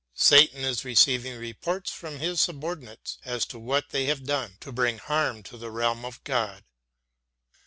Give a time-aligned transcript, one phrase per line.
[0.15, 4.97] Satan is receiving reports from his subordinates as to what they have done to bring
[4.97, 6.63] harm to the realm of God.